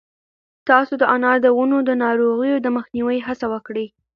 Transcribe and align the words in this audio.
تاسو 0.69 0.93
د 0.97 1.03
انار 1.15 1.37
د 1.41 1.47
ونو 1.57 1.77
د 1.83 1.91
ناروغیو 2.03 2.57
د 2.61 2.67
مخنیوي 2.77 3.17
هڅه 3.27 3.45
وکړئ. 3.53 3.87